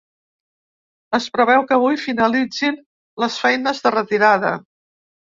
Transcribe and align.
Es 1.17 1.25
preveu 1.35 1.65
que 1.71 1.75
avui 1.81 1.99
finalitzin 2.03 2.79
les 3.25 3.35
feines 3.43 3.83
de 3.85 3.93
retirada. 3.97 4.55